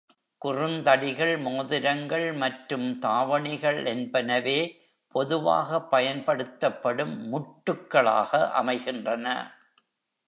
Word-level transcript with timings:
குறுந் 0.41 0.77
தடிகள், 0.81 1.33
மோதிரங்கள் 1.39 2.33
மற்றும் 2.33 2.99
தாவணிகள் 3.01 3.85
என்பனவே 3.85 4.57
பொதுவாக 5.15 5.81
பயன்படுத்தப்படும் 5.91 7.15
முட்டுக்களாக 7.31 8.31
அமைகின்றன. 8.53 9.27